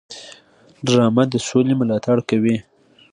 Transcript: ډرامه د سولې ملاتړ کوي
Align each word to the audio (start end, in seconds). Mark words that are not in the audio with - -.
ډرامه 0.85 1.23
د 1.31 1.33
سولې 1.47 1.73
ملاتړ 1.81 2.17
کوي 2.29 2.57